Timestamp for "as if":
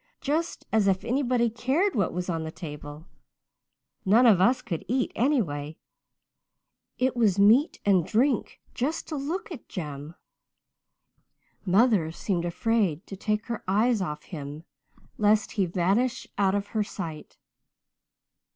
0.73-1.05